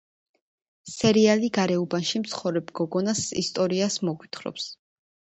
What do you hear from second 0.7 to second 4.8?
სერიალი გარეუბანში მცხოვრებ გოგონას ისტორიას მოგვითხრობს.